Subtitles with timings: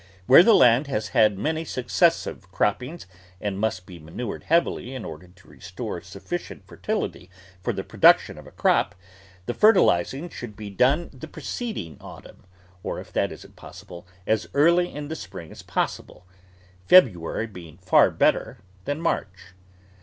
[0.25, 3.05] Where the land has had many successive croppings
[3.39, 7.29] and must be manured heavily in order to restore sufficient fertility
[7.61, 8.95] for the production of a crop,
[9.45, 12.45] the fertilising should be done the preceding autumn,
[12.81, 16.25] or, if that is impos sible, as early in the spring as possible—
[16.89, 19.53] February being far better than March.